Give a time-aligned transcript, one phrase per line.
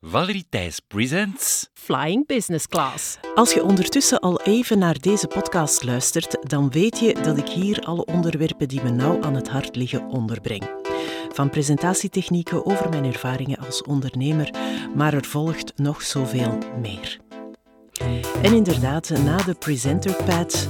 [0.00, 3.18] Valerie Thijs presents Flying Business Class.
[3.34, 7.80] Als je ondertussen al even naar deze podcast luistert, dan weet je dat ik hier
[7.80, 10.70] alle onderwerpen die me nauw aan het hart liggen onderbreng.
[11.32, 14.54] Van presentatietechnieken over mijn ervaringen als ondernemer,
[14.94, 17.18] maar er volgt nog zoveel meer.
[18.42, 20.68] En inderdaad, na de presenter pad,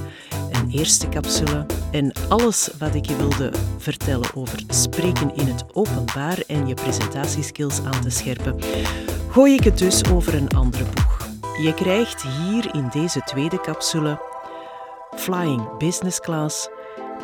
[0.51, 6.43] een eerste capsule en alles wat ik je wilde vertellen over spreken in het openbaar
[6.47, 8.55] en je presentatieskills aan te scherpen,
[9.29, 11.27] gooi ik het dus over een andere boeg.
[11.61, 14.21] Je krijgt hier in deze tweede capsule
[15.15, 16.69] Flying Business Class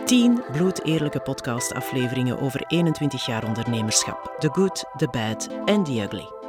[0.05, 4.35] 10 bloedeerlijke podcastafleveringen over 21 jaar ondernemerschap.
[4.39, 6.45] The good, the bad and the ugly.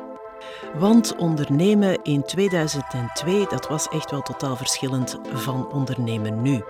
[0.74, 6.64] Want ondernemen in 2002, dat was echt wel totaal verschillend van ondernemen nu.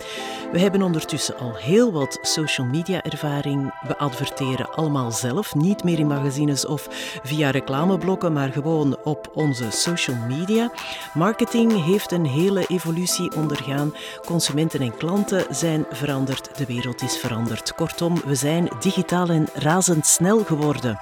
[0.52, 3.74] We hebben ondertussen al heel wat social media ervaring.
[3.86, 6.86] We adverteren allemaal zelf, niet meer in magazines of
[7.22, 10.70] via reclameblokken, maar gewoon op onze social media.
[11.14, 13.94] Marketing heeft een hele evolutie ondergaan.
[14.24, 17.74] Consumenten en klanten zijn veranderd, de wereld is veranderd.
[17.74, 20.98] Kortom, we zijn digitaal en razendsnel geworden.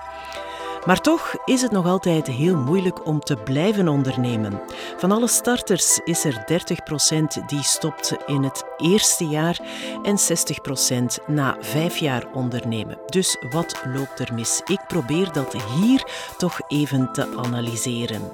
[0.87, 4.61] Maar toch is het nog altijd heel moeilijk om te blijven ondernemen.
[4.97, 6.45] Van alle starters is er
[7.43, 9.61] 30% die stopt in het eerste jaar
[10.03, 10.19] en
[11.21, 12.99] 60% na vijf jaar ondernemen.
[13.07, 14.61] Dus wat loopt er mis?
[14.65, 16.05] Ik probeer dat hier
[16.37, 18.33] toch even te analyseren.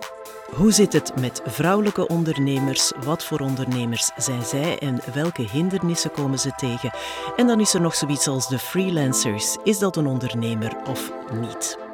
[0.55, 2.93] Hoe zit het met vrouwelijke ondernemers?
[3.05, 6.93] Wat voor ondernemers zijn zij en welke hindernissen komen ze tegen?
[7.37, 9.57] En dan is er nog zoiets als de freelancers.
[9.65, 11.90] Is dat een ondernemer of niet?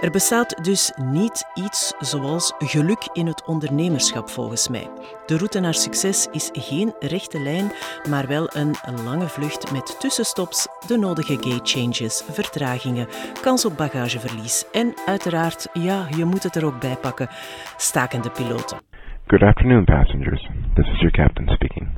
[0.00, 4.88] Er bestaat dus niet iets zoals geluk in het ondernemerschap volgens mij.
[5.26, 7.72] De route naar succes is geen rechte lijn,
[8.08, 13.06] maar wel een lange vlucht met tussenstops, de nodige gate changes, vertragingen,
[13.42, 17.28] kans op bagageverlies en uiteraard, ja, je moet het er ook bij pakken,
[17.76, 18.78] stakende piloten.
[19.26, 20.48] Good afternoon, passengers.
[20.74, 21.88] This is your captain speaking.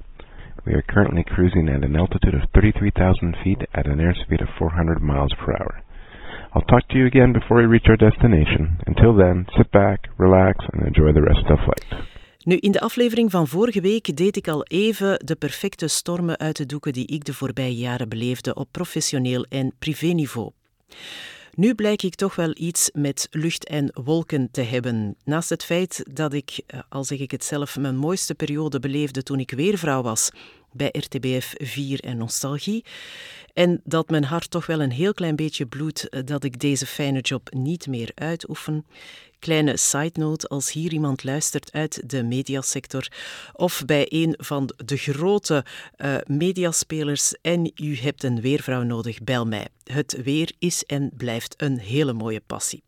[0.65, 5.03] We are currently cruising at an altitude of 33,000 feet at an airspeed of 400
[5.03, 5.83] miles per hour.
[6.55, 8.79] I'll talk to you again before we reach our destination.
[8.85, 12.11] Until then, sit back, relax and enjoy the rest of the flight.
[12.45, 16.57] Nu, in de aflevering van vorige week deed ik al even de perfecte stormen uit
[16.57, 20.51] de doeken die ik de voorbije jaren beleefde op professioneel en privéniveau.
[21.55, 25.17] Nu blijk ik toch wel iets met lucht en wolken te hebben.
[25.25, 29.23] Naast het feit dat ik, eh, al zeg ik het zelf, mijn mooiste periode beleefde
[29.23, 30.31] toen ik weer vrouw was
[30.73, 32.85] bij RTBF 4 en Nostalgie.
[33.53, 36.87] En dat mijn hart toch wel een heel klein beetje bloedt eh, dat ik deze
[36.87, 38.87] fijne job niet meer uitoefen.
[39.39, 43.09] Kleine side note, als hier iemand luistert uit de mediasector
[43.53, 45.65] of bij een van de grote
[45.97, 49.69] uh, mediaspelers en u hebt een weervrouw nodig, bel mij.
[49.85, 52.83] Het weer is en blijft een hele mooie passie.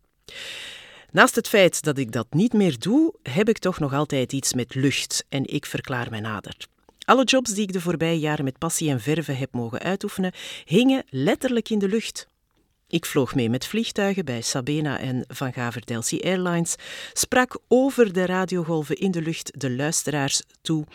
[1.11, 4.53] Naast het feit dat ik dat niet meer doe, heb ik toch nog altijd iets
[4.53, 6.55] met lucht en ik verklaar mij nader.
[7.05, 10.31] Alle jobs die ik de voorbije jaren met passie en verven heb mogen uitoefenen,
[10.65, 12.27] hingen letterlijk in de lucht.
[12.87, 16.75] Ik vloog mee met vliegtuigen bij Sabena en Van Gaver Delcy Airlines,
[17.13, 20.85] sprak over de radiogolven in de lucht de luisteraars toe.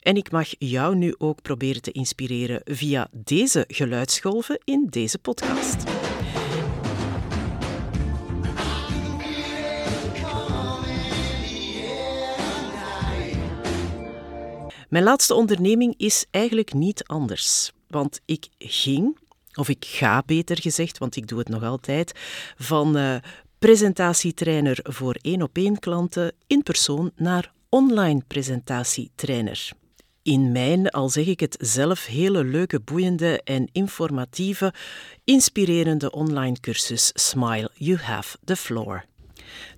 [0.00, 5.84] En ik mag jou nu ook proberen te inspireren via deze geluidsgolven in deze podcast.
[14.94, 17.72] Mijn laatste onderneming is eigenlijk niet anders.
[17.88, 19.18] Want ik ging,
[19.54, 22.12] of ik ga beter gezegd, want ik doe het nog altijd,
[22.56, 23.16] van uh,
[23.58, 29.70] presentatietrainer voor één op één klanten in persoon naar online presentatietrainer.
[30.22, 34.74] In mijn, al zeg ik het zelf, hele leuke, boeiende en informatieve,
[35.24, 39.04] inspirerende online cursus Smile, You Have the Floor.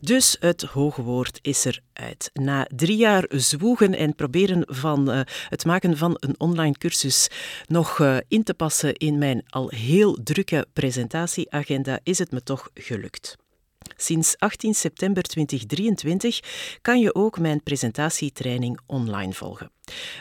[0.01, 2.31] Dus het hoge woord is eruit.
[2.33, 7.29] Na drie jaar zwoegen en proberen van uh, het maken van een online cursus
[7.67, 12.71] nog uh, in te passen in mijn al heel drukke presentatieagenda, is het me toch
[12.75, 13.37] gelukt.
[13.97, 16.41] Sinds 18 september 2023
[16.83, 19.71] kan je ook mijn presentatietraining online volgen.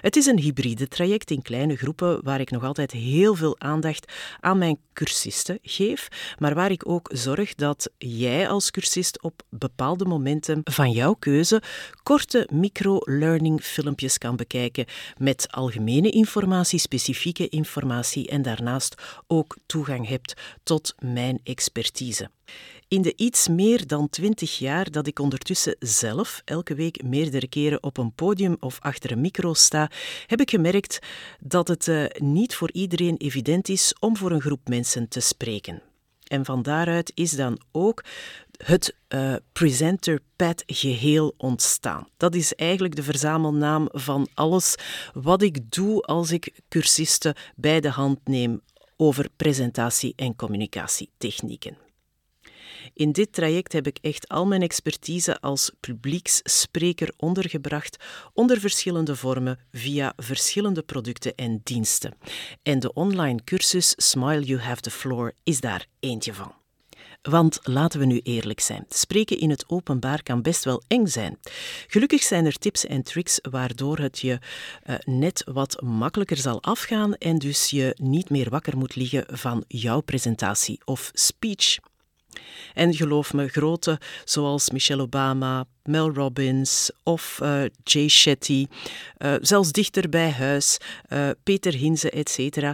[0.01, 4.11] Het is een hybride traject in kleine groepen waar ik nog altijd heel veel aandacht
[4.39, 6.07] aan mijn cursisten geef,
[6.39, 11.61] maar waar ik ook zorg dat jij als cursist op bepaalde momenten van jouw keuze
[12.03, 14.85] korte micro-learning filmpjes kan bekijken
[15.17, 18.95] met algemene informatie, specifieke informatie en daarnaast
[19.27, 20.33] ook toegang hebt
[20.63, 22.29] tot mijn expertise.
[22.87, 27.83] In de iets meer dan twintig jaar dat ik ondertussen zelf elke week meerdere keren
[27.83, 29.53] op een podium of achter een micro
[30.27, 30.99] heb ik gemerkt
[31.39, 35.81] dat het uh, niet voor iedereen evident is om voor een groep mensen te spreken.
[36.25, 38.03] En van daaruit is dan ook
[38.57, 42.07] het uh, Presenter Pad geheel ontstaan.
[42.17, 44.75] Dat is eigenlijk de verzamelnaam van alles
[45.13, 48.61] wat ik doe als ik cursisten bij de hand neem
[48.97, 51.77] over presentatie- en communicatietechnieken.
[52.93, 58.03] In dit traject heb ik echt al mijn expertise als publieksspreker ondergebracht
[58.33, 62.17] onder verschillende vormen via verschillende producten en diensten.
[62.63, 66.53] En de online cursus Smile You Have the Floor is daar eentje van.
[67.21, 71.39] Want laten we nu eerlijk zijn, spreken in het openbaar kan best wel eng zijn.
[71.87, 74.39] Gelukkig zijn er tips en tricks waardoor het je
[74.85, 79.63] uh, net wat makkelijker zal afgaan en dus je niet meer wakker moet liggen van
[79.67, 81.77] jouw presentatie of speech.
[82.73, 88.67] En geloof me, grote zoals Michelle Obama, Mel Robbins of uh, Jay Shetty,
[89.17, 90.77] uh, zelfs dichter bij huis,
[91.09, 92.73] uh, Peter Hinze, etc.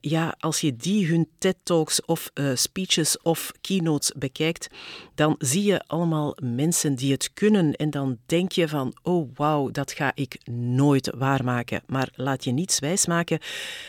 [0.00, 4.68] ja, als je die hun TED-talks of speeches of keynotes bekijkt,
[5.14, 9.70] dan zie je allemaal mensen die het kunnen en dan denk je van, oh wauw,
[9.70, 11.82] dat ga ik nooit waarmaken.
[11.86, 13.38] Maar laat je niets wijsmaken,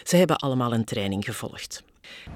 [0.04, 1.84] ze hebben allemaal een training gevolgd.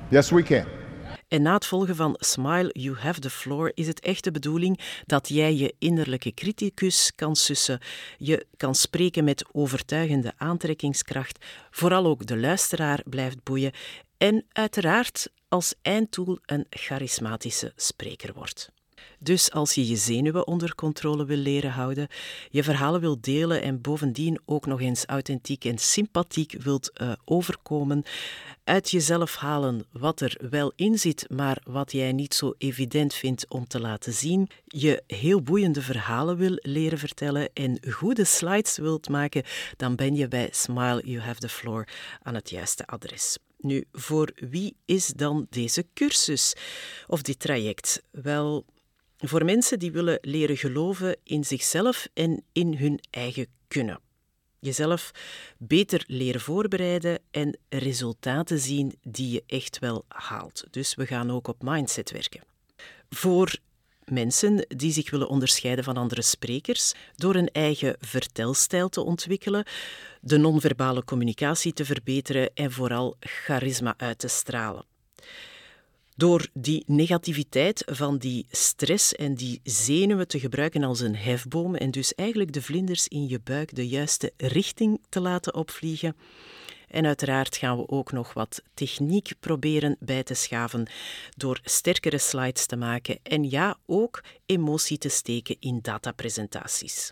[0.09, 0.92] Yes, we can.
[1.33, 4.79] En na het volgen van Smile, You Have the Floor is het echt de bedoeling
[5.05, 7.79] dat jij je innerlijke criticus kan sussen.
[8.17, 13.71] Je kan spreken met overtuigende aantrekkingskracht, vooral ook de luisteraar blijft boeien
[14.17, 18.71] en uiteraard als einddoel een charismatische spreker wordt.
[19.19, 22.07] Dus als je je zenuwen onder controle wil leren houden,
[22.49, 28.03] je verhalen wilt delen en bovendien ook nog eens authentiek en sympathiek wilt uh, overkomen,
[28.63, 33.45] uit jezelf halen wat er wel in zit, maar wat jij niet zo evident vindt
[33.49, 39.09] om te laten zien, je heel boeiende verhalen wil leren vertellen en goede slides wilt
[39.09, 39.43] maken,
[39.77, 41.87] dan ben je bij Smile You Have the Floor
[42.21, 43.37] aan het juiste adres.
[43.57, 46.53] Nu, voor wie is dan deze cursus
[47.07, 48.03] of dit traject?
[48.11, 48.65] Wel,
[49.29, 53.99] voor mensen die willen leren geloven in zichzelf en in hun eigen kunnen.
[54.59, 55.11] Jezelf
[55.57, 60.63] beter leren voorbereiden en resultaten zien die je echt wel haalt.
[60.71, 62.41] Dus we gaan ook op mindset werken.
[63.09, 63.57] Voor
[64.05, 69.65] mensen die zich willen onderscheiden van andere sprekers door een eigen vertelstijl te ontwikkelen,
[70.21, 74.85] de non-verbale communicatie te verbeteren en vooral charisma uit te stralen.
[76.15, 81.91] Door die negativiteit van die stress en die zenuwen te gebruiken als een hefboom en
[81.91, 86.15] dus eigenlijk de vlinders in je buik de juiste richting te laten opvliegen.
[86.87, 90.87] En uiteraard gaan we ook nog wat techniek proberen bij te schaven
[91.37, 97.11] door sterkere slides te maken en ja, ook emotie te steken in datapresentaties.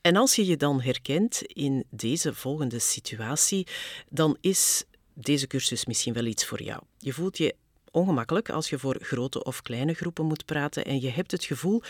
[0.00, 3.66] En als je je dan herkent in deze volgende situatie,
[4.08, 4.84] dan is
[5.20, 6.82] deze cursus misschien wel iets voor jou.
[6.98, 7.54] Je voelt je
[7.90, 11.82] ongemakkelijk als je voor grote of kleine groepen moet praten en je hebt het gevoel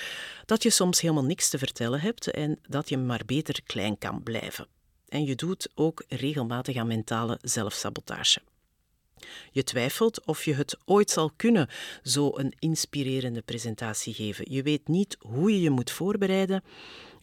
[0.45, 4.23] dat je soms helemaal niks te vertellen hebt en dat je maar beter klein kan
[4.23, 4.67] blijven.
[5.09, 8.41] En je doet ook regelmatig aan mentale zelfsabotage.
[9.53, 11.69] Je twijfelt of je het ooit zal kunnen,
[12.03, 14.53] zo een inspirerende presentatie geven.
[14.53, 16.63] Je weet niet hoe je je moet voorbereiden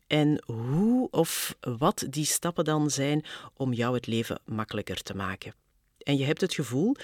[0.07, 5.53] en hoe of wat die stappen dan zijn om jou het leven makkelijker te maken.
[6.05, 6.95] En je hebt het gevoel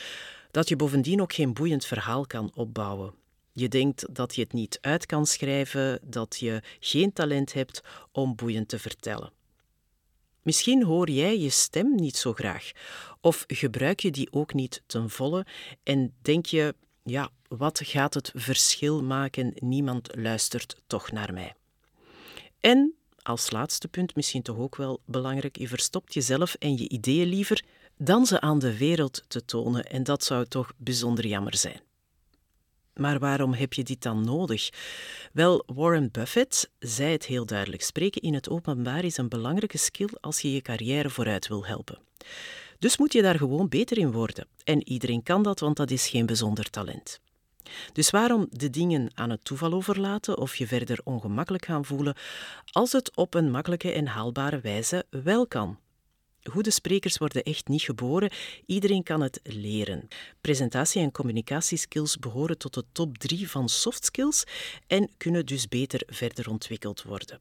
[0.51, 3.13] dat je bovendien ook geen boeiend verhaal kan opbouwen.
[3.51, 7.81] Je denkt dat je het niet uit kan schrijven, dat je geen talent hebt
[8.12, 9.31] om boeiend te vertellen.
[10.41, 12.72] Misschien hoor jij je stem niet zo graag,
[13.22, 15.46] of gebruik je die ook niet ten volle
[15.84, 19.53] en denk je, ja, wat gaat het verschil maken?
[19.55, 21.53] Niemand luistert toch naar mij.
[22.60, 27.27] En als laatste punt, misschien toch ook wel belangrijk, je verstopt jezelf en je ideeën
[27.27, 27.63] liever
[28.03, 31.81] dan ze aan de wereld te tonen en dat zou toch bijzonder jammer zijn.
[32.93, 34.70] Maar waarom heb je dit dan nodig?
[35.34, 40.10] Wel, Warren Buffett zei het heel duidelijk: spreken in het openbaar is een belangrijke skill
[40.20, 42.00] als je je carrière vooruit wil helpen.
[42.79, 44.48] Dus moet je daar gewoon beter in worden.
[44.63, 47.20] En iedereen kan dat, want dat is geen bijzonder talent.
[47.93, 52.15] Dus waarom de dingen aan het toeval overlaten of je verder ongemakkelijk gaan voelen
[52.72, 55.77] als het op een makkelijke en haalbare wijze wel kan?
[56.43, 58.31] Goede sprekers worden echt niet geboren.
[58.65, 60.07] Iedereen kan het leren.
[60.41, 64.43] Presentatie- en communicatieskills behoren tot de top drie van soft skills
[64.88, 67.39] en kunnen dus beter verder ontwikkeld worden.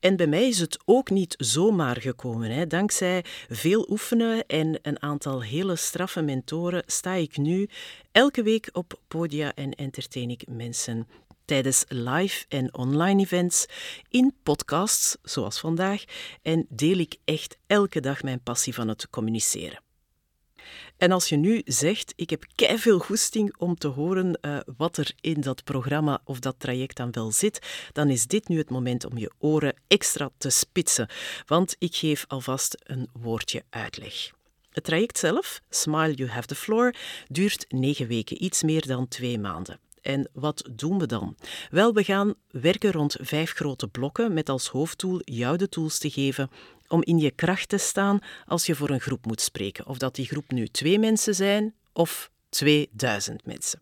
[0.00, 2.50] En bij mij is het ook niet zomaar gekomen.
[2.50, 2.66] Hè.
[2.66, 7.68] Dankzij veel oefenen en een aantal hele straffe mentoren sta ik nu
[8.12, 11.08] elke week op podia en entertain ik mensen
[11.44, 13.66] tijdens live en online events,
[14.08, 16.04] in podcasts zoals vandaag
[16.42, 19.82] en deel ik echt elke dag mijn passie van het communiceren.
[20.96, 25.12] En als je nu zegt, ik heb veel goesting om te horen uh, wat er
[25.20, 27.58] in dat programma of dat traject dan wel zit,
[27.92, 31.08] dan is dit nu het moment om je oren extra te spitsen.
[31.46, 34.30] Want ik geef alvast een woordje uitleg.
[34.70, 36.94] Het traject zelf, Smile You Have the Floor,
[37.28, 39.78] duurt negen weken, iets meer dan twee maanden.
[40.04, 41.36] En wat doen we dan?
[41.70, 46.10] Wel, we gaan werken rond vijf grote blokken met als hoofddoel jou de tools te
[46.10, 46.50] geven
[46.88, 49.86] om in je kracht te staan als je voor een groep moet spreken.
[49.86, 53.80] Of dat die groep nu twee mensen zijn of 2000 mensen.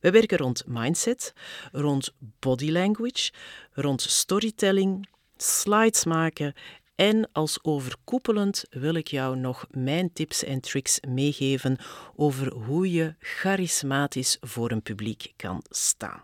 [0.00, 1.32] We werken rond mindset,
[1.72, 3.32] rond body language,
[3.72, 6.54] rond storytelling, slides maken
[6.94, 11.78] en als overkoepelend wil ik jou nog mijn tips en tricks meegeven
[12.16, 16.22] over hoe je charismatisch voor een publiek kan staan.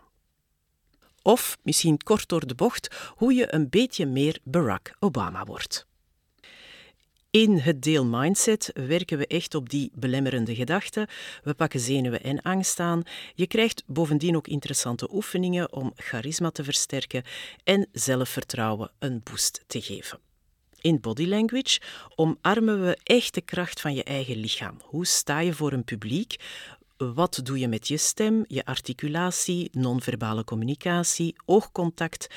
[1.21, 5.87] Of misschien kort door de bocht, hoe je een beetje meer Barack Obama wordt.
[7.31, 11.07] In het deel mindset werken we echt op die belemmerende gedachten.
[11.43, 13.03] We pakken zenuwen en angst aan.
[13.35, 17.23] Je krijgt bovendien ook interessante oefeningen om charisma te versterken
[17.63, 20.19] en zelfvertrouwen een boost te geven.
[20.81, 21.79] In body language
[22.15, 24.77] omarmen we echt de kracht van je eigen lichaam.
[24.83, 26.35] Hoe sta je voor een publiek?
[26.97, 32.27] Wat doe je met je stem, je articulatie, non-verbale communicatie, oogcontact,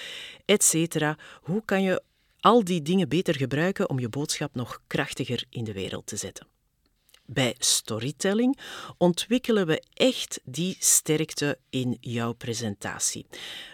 [0.45, 1.15] etc.
[1.43, 2.03] Hoe kan je
[2.41, 6.52] al die dingen beter gebruiken om je boodschap nog krachtiger in de wereld te zetten?
[7.33, 8.59] Bij storytelling
[8.99, 13.27] ontwikkelen we echt die sterkte in jouw presentatie.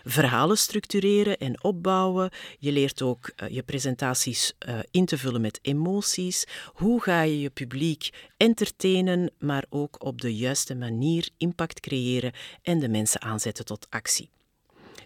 [0.05, 2.31] Verhalen structureren en opbouwen.
[2.59, 6.47] Je leert ook uh, je presentaties uh, in te vullen met emoties.
[6.73, 12.79] Hoe ga je je publiek entertainen, maar ook op de juiste manier impact creëren en
[12.79, 14.31] de mensen aanzetten tot actie.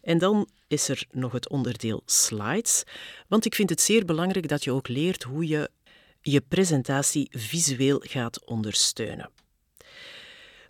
[0.02, 2.85] En dan is er nog het onderdeel slides,
[3.28, 5.71] want ik vind het zeer belangrijk dat je ook leert hoe je
[6.23, 9.31] je presentatie visueel gaat ondersteunen.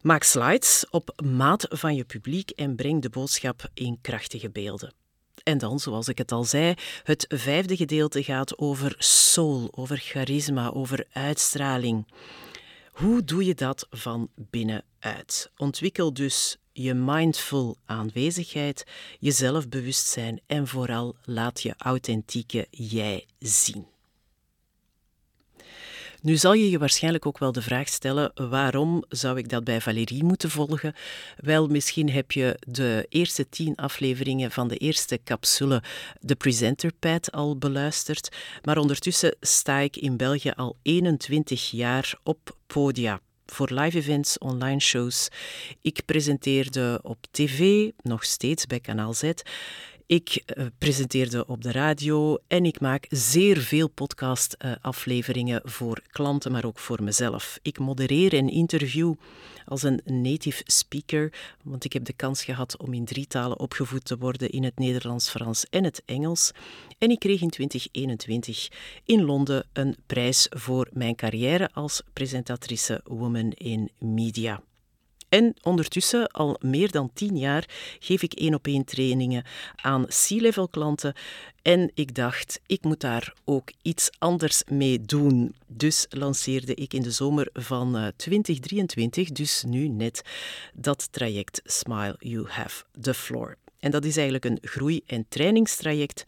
[0.00, 4.94] Maak slides op maat van je publiek en breng de boodschap in krachtige beelden.
[5.42, 10.70] En dan, zoals ik het al zei, het vijfde gedeelte gaat over soul, over charisma,
[10.70, 12.06] over uitstraling.
[12.92, 15.50] Hoe doe je dat van binnenuit?
[15.56, 18.84] Ontwikkel dus je mindful aanwezigheid,
[19.18, 23.91] je zelfbewustzijn en vooral laat je authentieke jij zien.
[26.22, 29.80] Nu zal je je waarschijnlijk ook wel de vraag stellen: waarom zou ik dat bij
[29.80, 30.94] Valérie moeten volgen?
[31.36, 35.82] Wel, misschien heb je de eerste tien afleveringen van de eerste capsule,
[36.20, 38.36] de Presenter Pad, al beluisterd.
[38.62, 43.20] Maar ondertussen sta ik in België al 21 jaar op podia
[43.52, 45.28] voor live events, online shows.
[45.80, 49.32] Ik presenteerde op tv, nog steeds bij Kanaal Z.
[50.12, 56.64] Ik uh, presenteerde op de radio en ik maak zeer veel podcast-afleveringen voor klanten, maar
[56.64, 57.58] ook voor mezelf.
[57.62, 59.14] Ik modereer en interview
[59.66, 61.32] als een native speaker,
[61.64, 64.78] want ik heb de kans gehad om in drie talen opgevoed te worden in het
[64.78, 66.50] Nederlands, Frans en het Engels.
[66.98, 68.68] En ik kreeg in 2021
[69.04, 74.62] in Londen een prijs voor mijn carrière als presentatrice Woman in Media.
[75.32, 79.44] En ondertussen, al meer dan tien jaar, geef ik één op één trainingen
[79.76, 81.14] aan C-level klanten.
[81.62, 85.54] En ik dacht, ik moet daar ook iets anders mee doen.
[85.66, 90.22] Dus lanceerde ik in de zomer van 2023, eh, dus nu net,
[90.74, 93.56] dat traject Smile You Have the Floor.
[93.78, 96.24] En dat is eigenlijk een groei- en trainingstraject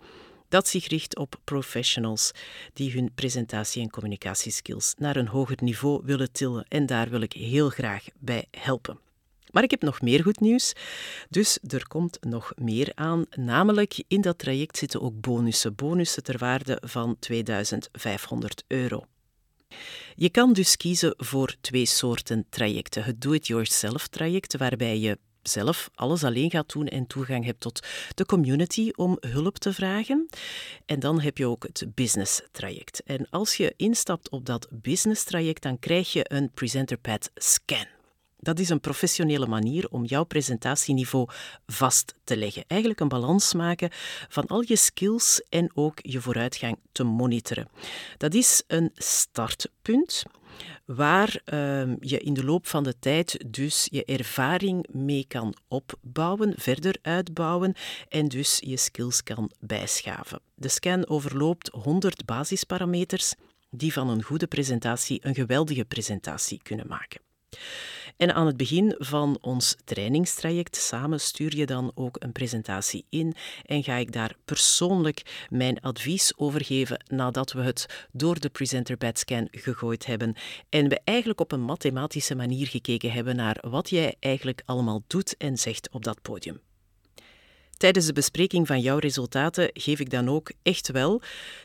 [0.54, 2.30] dat zich richt op professionals
[2.72, 6.64] die hun presentatie- en communicatieskills naar een hoger niveau willen tillen.
[6.68, 8.98] En daar wil ik heel graag bij helpen.
[9.50, 10.72] Maar ik heb nog meer goed nieuws.
[11.28, 13.24] Dus er komt nog meer aan.
[13.30, 15.74] Namelijk in dat traject zitten ook bonussen.
[15.74, 19.04] Bonussen ter waarde van 2500 euro.
[20.14, 23.04] Je kan dus kiezen voor twee soorten trajecten.
[23.04, 28.26] Het do-it-yourself traject, waarbij je zelf alles alleen gaat doen en toegang hebt tot de
[28.26, 30.28] community om hulp te vragen.
[30.86, 33.02] En dan heb je ook het business traject.
[33.02, 37.86] En als je instapt op dat business traject, dan krijg je een presenter pad scan.
[38.44, 41.28] Dat is een professionele manier om jouw presentatieniveau
[41.66, 42.64] vast te leggen.
[42.66, 43.90] Eigenlijk een balans maken
[44.28, 47.68] van al je skills en ook je vooruitgang te monitoren.
[48.16, 50.24] Dat is een startpunt
[50.84, 56.54] waar uh, je in de loop van de tijd dus je ervaring mee kan opbouwen,
[56.56, 57.74] verder uitbouwen
[58.08, 60.40] en dus je skills kan bijschaven.
[60.54, 63.34] De scan overloopt 100 basisparameters
[63.70, 67.20] die van een goede presentatie een geweldige presentatie kunnen maken.
[68.16, 73.34] En aan het begin van ons trainingstraject samen stuur je dan ook een presentatie in
[73.64, 78.96] en ga ik daar persoonlijk mijn advies over geven nadat we het door de presenter
[79.12, 80.34] scan gegooid hebben
[80.68, 85.36] en we eigenlijk op een mathematische manier gekeken hebben naar wat jij eigenlijk allemaal doet
[85.36, 86.60] en zegt op dat podium.
[87.76, 91.22] Tijdens de bespreking van jouw resultaten geef ik dan ook echt wel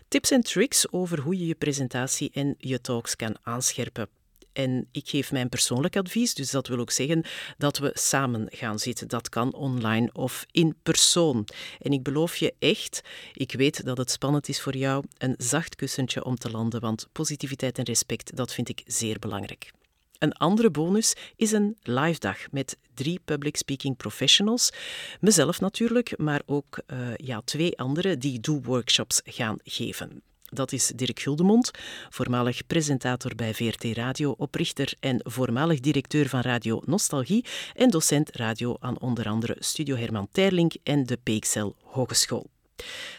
[0.08, 4.19] tips en tricks over hoe je je presentatie en je talks kan aanscherpen.
[4.60, 7.24] En ik geef mijn persoonlijk advies, dus dat wil ook zeggen
[7.58, 9.08] dat we samen gaan zitten.
[9.08, 11.48] Dat kan online of in persoon.
[11.80, 13.02] En ik beloof je echt,
[13.34, 17.08] ik weet dat het spannend is voor jou, een zacht kussentje om te landen, want
[17.12, 19.72] positiviteit en respect, dat vind ik zeer belangrijk.
[20.18, 24.72] Een andere bonus is een live dag met drie public speaking professionals.
[25.20, 30.22] Mezelf natuurlijk, maar ook uh, ja, twee anderen die do-workshops gaan geven.
[30.50, 31.72] Dat is Dirk Guldemond,
[32.10, 38.76] voormalig presentator bij VRT Radio, oprichter en voormalig directeur van Radio Nostalgie en docent radio
[38.80, 42.50] aan onder andere Studio Herman Terlink en de Peekcel Hogeschool.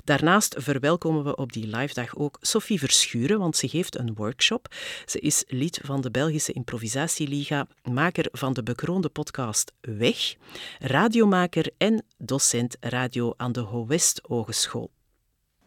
[0.05, 4.75] Daarnaast verwelkomen we op die live dag ook Sophie Verschuren, want ze geeft een workshop.
[5.07, 10.35] Ze is lid van de Belgische Improvisatieliga, maker van de bekroonde podcast Weg,
[10.79, 14.91] radiomaker en docent radio aan de Ho West Hogeschool.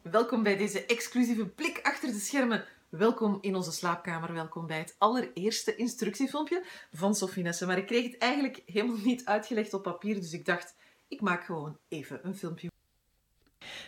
[0.04, 2.66] Welkom bij deze exclusieve blik achter de schermen.
[2.90, 4.34] Welkom in onze slaapkamer.
[4.34, 7.66] Welkom bij het allereerste instructiefilmpje van Sophie.
[7.66, 10.76] Maar ik kreeg het eigenlijk helemaal niet uitgelegd op papier, dus ik dacht,
[11.08, 12.73] ik maak gewoon even een filmpje.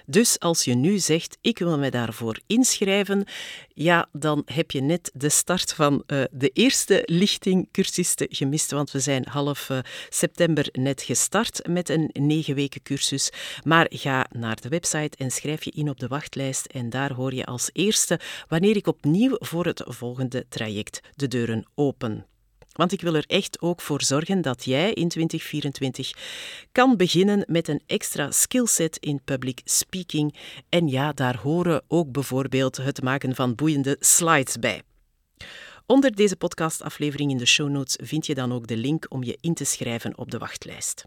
[0.05, 3.25] Dus als je nu zegt, ik wil me daarvoor inschrijven,
[3.73, 8.91] ja, dan heb je net de start van uh, de eerste lichting cursisten gemist, want
[8.91, 13.29] we zijn half uh, september net gestart met een negen weken cursus.
[13.63, 17.33] Maar ga naar de website en schrijf je in op de wachtlijst en daar hoor
[17.33, 22.25] je als eerste wanneer ik opnieuw voor het volgende traject de deuren open.
[22.75, 26.11] Want ik wil er echt ook voor zorgen dat jij in 2024
[26.71, 30.35] kan beginnen met een extra skillset in public speaking.
[30.69, 34.81] En ja, daar horen ook bijvoorbeeld het maken van boeiende slides bij.
[35.85, 39.37] Onder deze podcastaflevering in de show notes vind je dan ook de link om je
[39.41, 41.05] in te schrijven op de wachtlijst.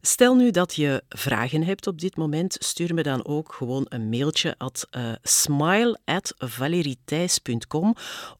[0.00, 4.08] Stel nu dat je vragen hebt op dit moment, stuur me dan ook gewoon een
[4.08, 6.34] mailtje at uh, smile at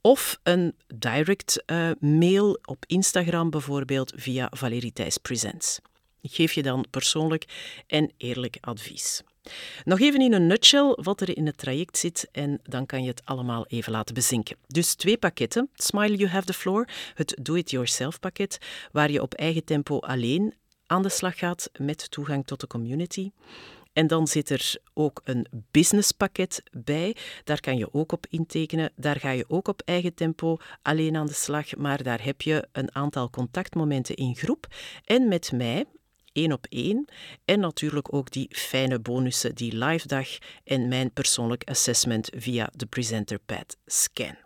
[0.01, 5.81] of een direct uh, mail op Instagram bijvoorbeeld via Valerie Presents.
[6.21, 7.45] Ik geef je dan persoonlijk
[7.87, 9.23] en eerlijk advies.
[9.85, 13.09] Nog even in een nutshell wat er in het traject zit en dan kan je
[13.09, 14.57] het allemaal even laten bezinken.
[14.67, 15.69] Dus twee pakketten.
[15.75, 18.59] Smile You Have the Floor, het Do-It-Yourself pakket,
[18.93, 20.55] waar je op eigen tempo alleen
[20.95, 23.31] aan de slag gaat met toegang tot de community.
[23.93, 27.17] En dan zit er ook een businesspakket bij.
[27.45, 28.93] Daar kan je ook op intekenen.
[28.97, 31.77] Daar ga je ook op eigen tempo alleen aan de slag.
[31.77, 34.67] Maar daar heb je een aantal contactmomenten in groep.
[35.05, 35.85] En met mij,
[36.33, 37.05] één op één.
[37.45, 40.29] En natuurlijk ook die fijne bonussen, die live dag
[40.65, 44.44] en mijn persoonlijk assessment via de Presenter Pad Scan.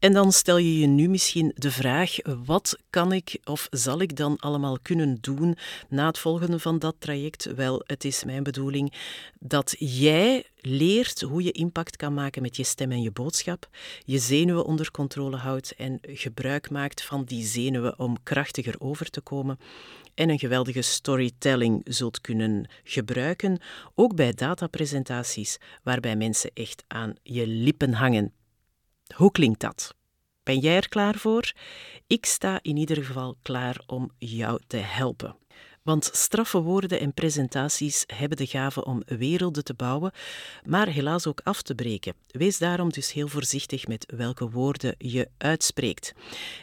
[0.00, 4.16] En dan stel je je nu misschien de vraag: wat kan ik of zal ik
[4.16, 5.56] dan allemaal kunnen doen
[5.88, 7.54] na het volgen van dat traject?
[7.54, 8.92] Wel, het is mijn bedoeling
[9.38, 13.68] dat jij leert hoe je impact kan maken met je stem en je boodschap,
[14.04, 19.20] je zenuwen onder controle houdt en gebruik maakt van die zenuwen om krachtiger over te
[19.20, 19.58] komen
[20.14, 23.58] en een geweldige storytelling zult kunnen gebruiken,
[23.94, 28.32] ook bij datapresentaties waarbij mensen echt aan je lippen hangen.
[29.20, 29.94] Hoe klinkt dat?
[30.42, 31.52] Ben jij er klaar voor?
[32.06, 35.36] Ik sta in ieder geval klaar om jou te helpen.
[35.90, 40.12] Want straffe woorden en presentaties hebben de gave om werelden te bouwen,
[40.64, 42.14] maar helaas ook af te breken.
[42.26, 46.14] Wees daarom dus heel voorzichtig met welke woorden je uitspreekt.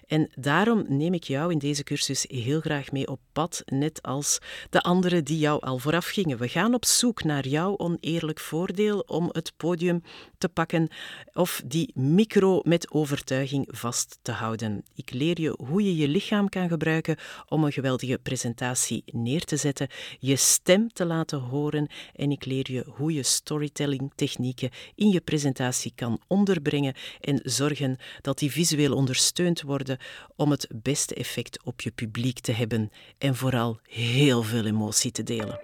[0.07, 4.39] En daarom neem ik jou in deze cursus heel graag mee op pad, net als
[4.69, 6.37] de anderen die jou al vooraf gingen.
[6.37, 10.01] We gaan op zoek naar jouw oneerlijk voordeel om het podium
[10.37, 10.89] te pakken
[11.33, 14.83] of die micro met overtuiging vast te houden.
[14.95, 19.57] Ik leer je hoe je je lichaam kan gebruiken om een geweldige presentatie neer te
[19.57, 19.87] zetten,
[20.19, 25.21] je stem te laten horen en ik leer je hoe je storytelling technieken in je
[25.21, 29.97] presentatie kan onderbrengen en zorgen dat die visueel ondersteund worden
[30.35, 35.23] om het beste effect op je publiek te hebben en vooral heel veel emotie te
[35.23, 35.59] delen.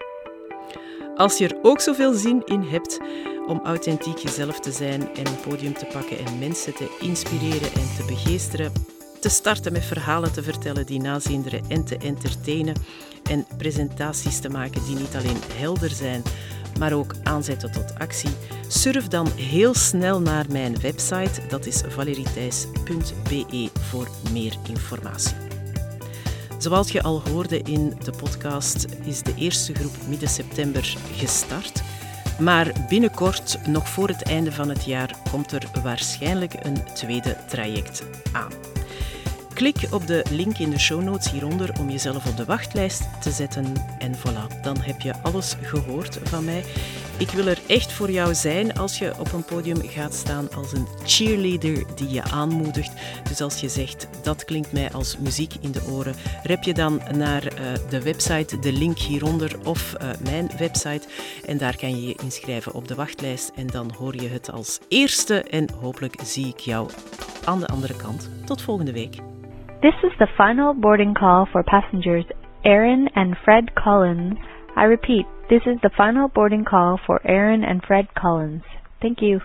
[1.16, 3.00] Als je er ook zoveel zin in hebt
[3.48, 7.96] om authentiek jezelf te zijn en een podium te pakken en mensen te inspireren en
[7.96, 8.93] te begeesteren,
[9.24, 12.76] te starten met verhalen te vertellen die nazinderen en te entertainen
[13.24, 16.24] en presentaties te maken die niet alleen helder zijn,
[16.80, 18.30] maar ook aanzetten tot actie?
[18.68, 25.36] Surf dan heel snel naar mijn website, dat is valeriethijs.be voor meer informatie.
[26.58, 31.82] Zoals je al hoorde in de podcast, is de eerste groep midden september gestart.
[32.40, 38.04] Maar binnenkort, nog voor het einde van het jaar, komt er waarschijnlijk een tweede traject
[38.32, 38.73] aan.
[39.54, 43.32] Klik op de link in de show notes hieronder om jezelf op de wachtlijst te
[43.32, 43.74] zetten.
[44.00, 46.64] En voilà, dan heb je alles gehoord van mij.
[47.18, 50.72] Ik wil er echt voor jou zijn als je op een podium gaat staan als
[50.72, 52.92] een cheerleader die je aanmoedigt.
[53.28, 57.02] Dus als je zegt dat klinkt mij als muziek in de oren, rep je dan
[57.16, 61.08] naar uh, de website, de link hieronder of uh, mijn website.
[61.46, 64.80] En daar kan je je inschrijven op de wachtlijst en dan hoor je het als
[64.88, 65.44] eerste.
[65.44, 66.90] En hopelijk zie ik jou
[67.44, 68.30] aan de andere kant.
[68.46, 69.33] Tot volgende week.
[69.84, 72.24] This is the final boarding call for passengers
[72.64, 74.36] Aaron and Fred Collins.
[74.78, 78.64] I repeat, this is the final boarding call for Aaron and Fred Collins.
[79.02, 79.42] Thank you.